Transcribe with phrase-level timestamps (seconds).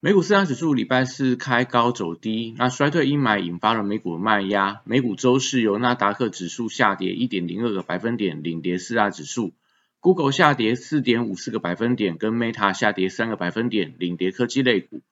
[0.00, 4.80] 美股四大指数礼拜四开高走低，那衰退阴霾引发了美股的卖压。
[4.84, 9.54] 美股周四由纳达克指数下跌一点零二个百分点领跌四大指数
[9.98, 15.02] ，Google 下跌四点五四个百分点，跟 Meta 下跌三个百分点领跌科技类股。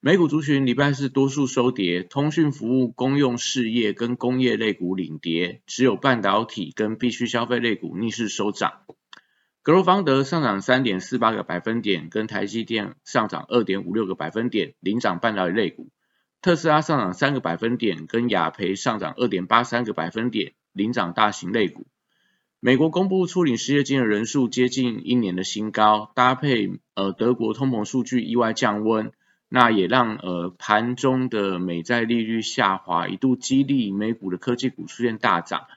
[0.00, 8.72] 美股族群礼拜四多数收跌，通讯服务、公用事业跟工业类股领跌，只有半导体跟必需消费类股逆势收涨。
[9.64, 15.88] 格罗方德上涨三点四八个百分点，跟台积电上涨二点五六个百分点，领涨半导体类股。
[16.40, 21.86] 特斯拉上涨三个百分点，跟雅培上涨二点八三个百分点，领涨大型类股。
[22.58, 29.12] 美国公布初领失业金的人数接近一年的新高，搭配呃德国通膨数据意外降温，
[29.48, 35.68] 那也让呃盘中的美债利率下滑，一度激励美股的科技股出现大涨。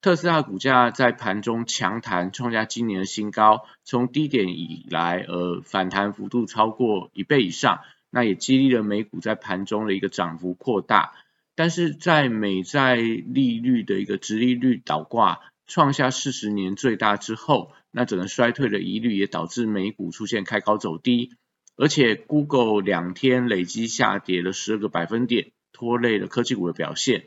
[0.00, 11.14] 特斯拉股价在盘中强弹，创下今年的新高，从低点以来，呃，反弹幅度超过一倍以上，那也激励了美股在盘中的一个涨幅扩大。
[11.56, 21.32] 但是在美债利率的一个直利率倒挂，创下四十年最大之后，那整个衰退的疑虑也导致美股出现开高走低，
[21.76, 27.26] 而且 Google 两天累积下跌了十二个百分点，拖累了科技股的表现。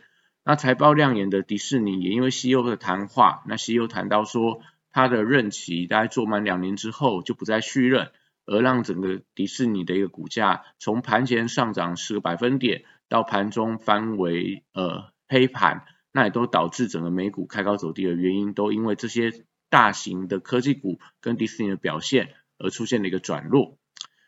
[0.52, 4.60] 那财报亮眼的迪士尼也因为 CEO 的谈话，那 CEO 谈到说
[4.92, 8.12] 他的任期大概做满两年之后就不再续任，
[8.46, 23.78] 而让整个迪士尼的一个股价从盘前上涨十个百分点到盘中翻为呃黑盘，那也都导致整个美股开高走低的原因，都因为这些大型的科技股跟迪士尼的表现而出现了一个转弱。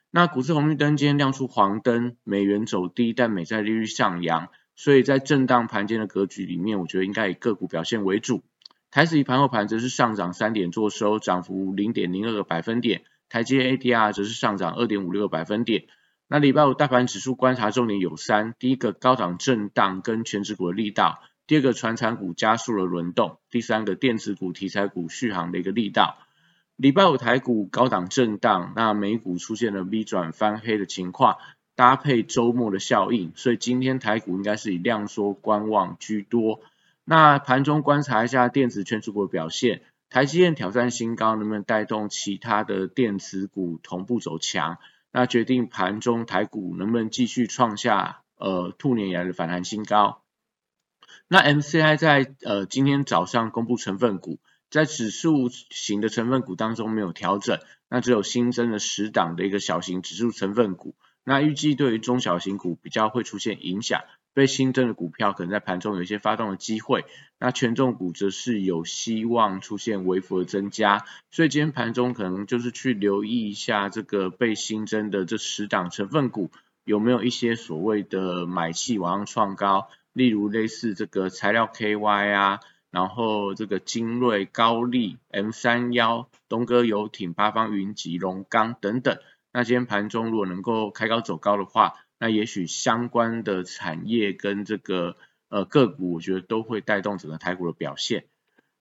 [0.09, 4.47] 那股市红绿灯今天亮出黄灯，美元走低，但美债利率上扬。
[4.75, 8.43] 所以在震荡盘间的格局里面，我觉得应该以个股表现为主。
[8.91, 13.03] 台指以盘后盘则是上涨三点做收，涨幅零点零二个百分点。
[13.29, 15.85] 台积 ADR 则是上涨二点五六个百分点。
[16.27, 26.17] 那礼拜五大盘指数观察重点有三：第一个高档震荡跟全指股的力道；第二个传产股加速了轮动；第三个电子股、题材股续航的一个力道。
[26.75, 31.37] 礼拜五台股高档震荡，那美股出现了 V 转翻黑的情况。
[31.75, 36.61] 搭配周末的效应，所以今天台股应该是以量缩观望居多。
[37.03, 44.77] 那盘中观察一下电子全指股的表现，台积电挑战新高，能不能带动其他的电子股同步走强？
[45.11, 50.21] 那决定盘中台股能不能继续创下呃兔年以来的反弹新高？
[51.27, 57.59] 那 MCI 在呃今天早上公布成分股，在指数型的成分股当中没有调整，
[57.89, 60.95] 那只有新增了十档的一个小型指数成分股。
[61.23, 64.01] 那预计对于中小型股比较会出现影响，
[64.33, 67.05] 被新增的股票可能在盘中有一些发动的机会，
[67.39, 76.51] 那权重股则是有希望出现微幅的增加，所以今天盘中可能就是去留意一下这个被新增的这十档成分股
[76.83, 82.59] 有没有一些所谓的买气往上创高，例如类似这个材料 KY 啊，
[82.91, 89.17] 然后这个精锐、高丽、M 三幺、东哥游艇、八方云集、龙钢等等。
[89.53, 95.15] 那今天盘中如果能够开高走高的话，那也许相关的产业跟这个
[95.47, 98.25] 呃个股，我觉得都会带动整个台股的表现。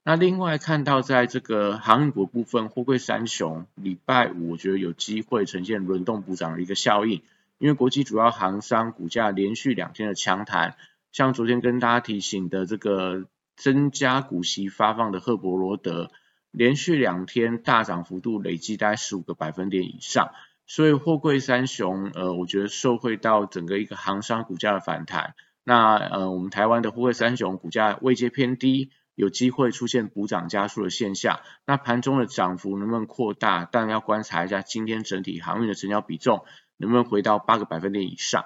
[0.03, 7.23] 那另外看到在这个航运股部分，货柜三雄礼拜五我觉得有机会呈现轮动补涨的一个效应，
[7.59, 10.77] 因为国际主要航商股价连续两天的强弹，
[11.13, 16.11] 像昨天跟大家提醒的这个增加股息发放的赫伯罗德，
[16.51, 20.33] 连续两天大涨幅度累计大概十五个百分点以上。
[20.67, 25.35] 所以货柜三雄，呃，我觉得受惠到整个一个航商股价的反弹，
[25.65, 31.41] 那呃，我们台湾的货柜三雄股价位阶偏低，有机会出现补涨加速的现象。
[31.67, 33.69] 那盘中的涨幅能不能扩大？
[33.71, 36.45] 但要观察一下今天整体航运的成交比重
[36.79, 38.45] 能不能回到八个百分点以上。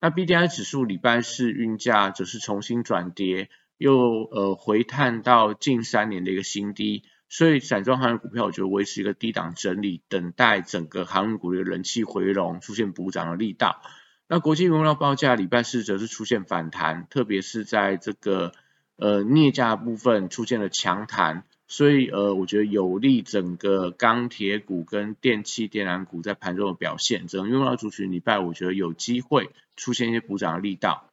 [0.00, 3.94] 那 B D I 指数礼拜四运价则是重新转跌，又
[4.30, 7.02] 呃回探到近三年的一个新低。
[7.28, 13.82] 所以散装航运股票，我觉得维持一个低档整理，等待整个航运股的人气回笼，出现补涨的力道。
[14.28, 18.52] 那国际原料报价礼拜四则是出现反弹，特别是在这个
[18.96, 27.26] 呃镍价部分出现了强弹，所以呃，我觉得有利整个钢铁股跟电气电缆股在盘中的表现。
[27.26, 31.07] 整个用到族群礼拜，我觉得有机会出现一些补涨的力道。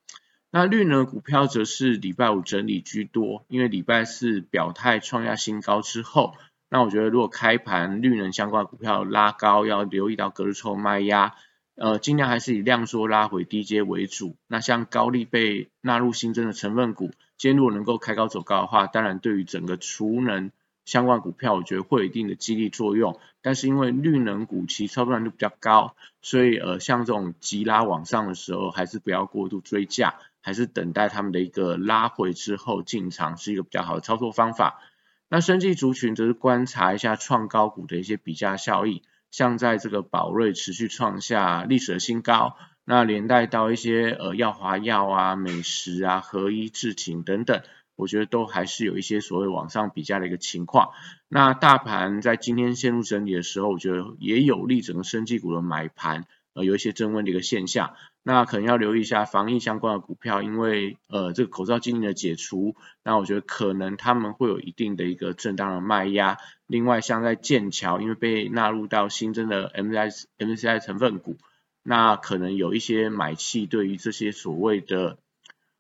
[0.57, 6.34] 那绿能股票则是礼拜五整理居多，因为礼拜四表态创下新高之后，
[6.69, 11.36] 那我觉得如果开盘绿能相关股票拉高，要留意到隔日抽卖压。
[11.75, 14.38] 呃，尽量还是以量缩拉回低阶为主。
[14.48, 20.52] 那像高利被纳入新增的成分股，今天如果能够开高走高的话，当然对于整个储能
[20.86, 23.19] 相关股票，我觉得会有一定的激励作用。
[23.42, 34.80] 但是因为绿能股其操作难度比较高，所以呃，像这种急拉往上的时候，还是不要过度追价，还是等待他们的一个拉回之后进场是一个比较好的操作方法。
[35.27, 39.01] 那生技族群则是观察一下创高股的一些比价效益。
[39.31, 47.63] 像在这个宝瑞持续创下历史的新高，那连带到一些呃药华药啊、美食啊、合一智勤等等，
[47.95, 50.92] 我觉得都还是有一些所谓往上比价的一个情况。
[51.27, 56.25] 那大盘在今天陷入整理的时候，我觉得也有利整个生技股的买盘。
[56.53, 57.95] 呃，有一些增温的一个现象，
[58.27, 66.38] 那可能要留意一下防疫相关的股票，因为呃这个口罩禁令的解除，那我觉得可能他们会有一定的一个震荡的卖压。
[66.66, 71.38] 另外，像在剑桥，因为被纳入到新增的 msmci 成分股，
[71.83, 75.19] 那可能有一些买气对于这些所谓的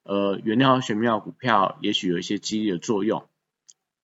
[0.03, 3.27] 呃原料和玄妙股票，也许有一些激励的作用。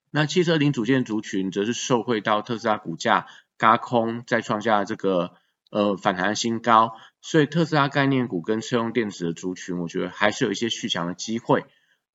[0.10, 3.28] 那汽车零组件族群则是受惠到特斯拉股价
[3.60, 5.34] 嘎空，再创下这个。
[5.74, 11.66] 呃，反弹新高，所以特斯拉概念股跟车用电子的族群，我觉得还是有一些续强的机会。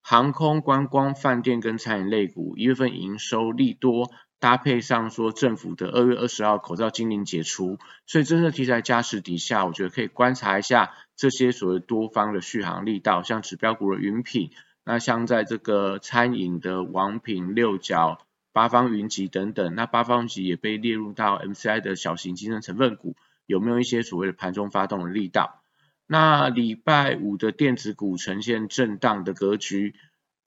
[0.03, 14.51] 航空、观光、饭店跟餐饮类股，一月份营收利多，搭配上说政府的二月二十号口罩禁令解除，所以真正题材加持底下，我觉得可以观察一下这些所谓多方的续航力道，像指标股的云品，
[14.85, 18.21] 那像在这个餐饮的王品、六角、
[18.53, 23.17] 八方云集等等，那八方云集也被列入到 MCI 的小型精神成分股。
[23.47, 25.63] 有没有一些所谓的盘中发动的力道？
[26.07, 29.95] 那礼拜五的电子股呈现震荡的格局，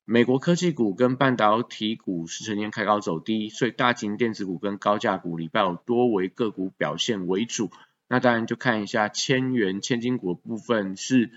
[0.05, 7.71] 美国科技股跟半导体股是呈现开高走低，所以大型电子股跟高价股礼拜五多为个股表现为主。
[8.07, 11.29] 那当然就看一下千元千金股的部分是，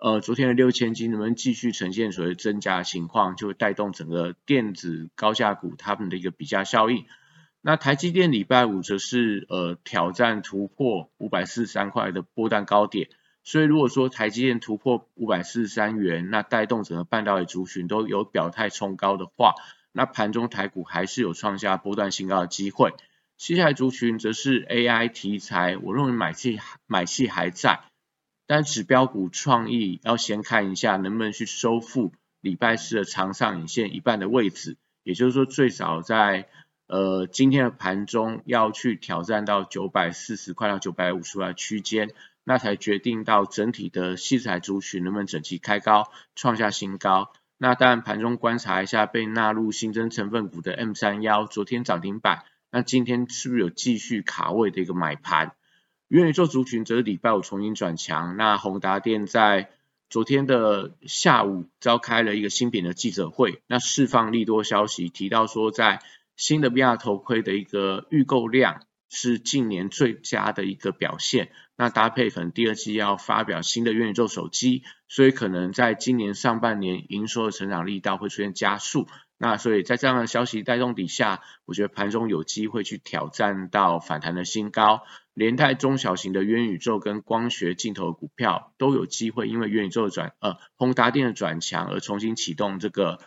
[0.00, 7.04] 呃，昨天的六千金能不能继续呈现所谓增加的情况，就会带动整个电子高价股它们的一个比价效应。
[7.68, 13.08] 那台积电礼拜五则是呃挑战突破五百四十三块的波段高点，
[13.42, 19.56] 所以如果说台积电突破五百四十三元，那带动整个半导体族群都有表态冲高的话，
[19.90, 22.94] 那盘中台股还是有创下波段新高的机会。
[23.36, 27.80] 接下来族群则是 AI 题材，我认为买气买气还在，
[28.46, 36.48] 但指标股创意要先看一下能不能去收复礼拜四的长上影线一半的位置，也就是说最少在。
[36.86, 42.12] 呃，今天的盘中要去挑战到九百四十块到九百五十块区间，
[42.44, 47.32] 那才决定到整体的细材族群能不能整齐开高，创下新高。
[47.58, 55.54] 那当然盘中观察一下被纳入新增成分股的 M 三幺，昨天涨停板，那今天是不是有继续卡位的一个买盘？
[56.06, 59.70] 元宇宙族群则是礼拜五重新转强，那宏达电在
[60.08, 66.00] 昨天的下午召开了一个新品的记者会，那释放利多消息，提到说在
[66.36, 79.06] 新的 VR 头盔的一个预购量是近年最佳的一个表现，那搭配可能第二季要发表新的元宇宙手机，所以可能在今年上半年营收的成长力道会出现加速，
[79.38, 85.02] 那所以在这样的消息带动底下，我觉得盘中有机会去挑战到反弹的新高，
[85.34, 93.20] 连带中小型的元宇宙跟光学镜头股票都有机会，因为元宇宙的转呃宏达电的转强而重新启动这个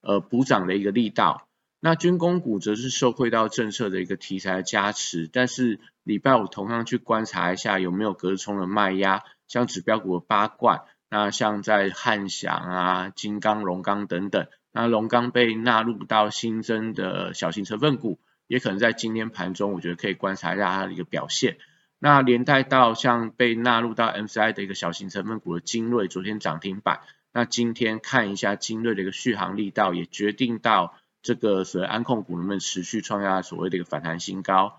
[0.00, 1.47] 呃补涨的一个力道。
[1.80, 18.18] 那军工股则是受惠到政策的一个题材的加持，但是礼拜五同样去观察一下有没有隔冲的卖压，像指标股的八冠，那像在汉翔啊、金刚、龙钢等等，那龙钢被纳入到新增的小型成分股，
[18.48, 21.58] 也可能在今天盘中，我觉得可以观察一下它的一个表现。
[22.00, 30.97] 那连带到像被纳入到 M C I 的一个小型成分股的精锐，昨天涨停板，那今天看一下精锐的一个续航力道，也决定到。
[31.22, 34.78] 这个所谓安控股能不能持续创下所谓的一个反弹新高？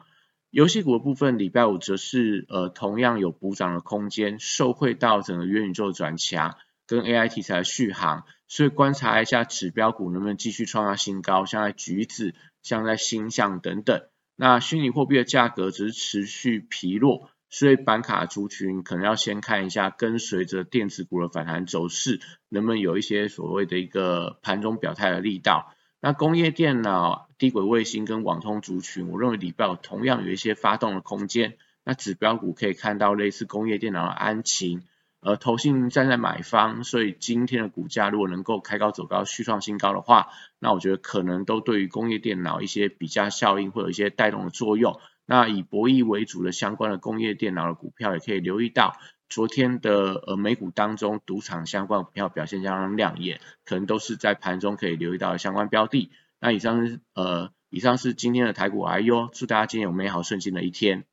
[0.50, 14.01] 游戏股的部分，礼拜五则是呃同样有补涨的空间，受惠到整个元宇宙转强跟 AI 题材的续航，所以观察一下指标股能不能继续创下新高，像在橘子、像在星象等等。
[14.36, 25.75] 那虚拟货币的价格只是持续疲弱，所以板卡族群可能要先看一下，跟随着电子股的反弹走势，能不能有一些所谓的一个盘中表态的力道。
[26.01, 31.57] 那工业电脑、低轨卫星跟网通族群，我认为礼拜同样有一些发动的空间。
[31.83, 34.83] 那指标股可以看到类似工业电脑的安晴，
[35.21, 40.27] 而，投信站在买方，所以今天的股价如果能够开高走高、续创新高的话，
[40.59, 44.99] 那我觉得可能都对于工业电脑一些比价效应会有一些带动的作用。
[45.25, 48.95] 那以博弈为主的相关的工业电脑的股票，也可以留意到
[49.29, 56.12] 昨天的呃美股当中赌场相关股票表现相当亮眼，可能都是在盘中可以留意到相关标的。
[56.39, 61.03] 那以上是呃以上是今天的台股 I U，祝大家今天有美好顺心的一天。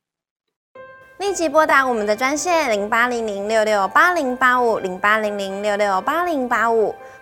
[1.18, 6.94] 立即拨打我们的专线零八零零六六八零八五零八零零六六八零八五。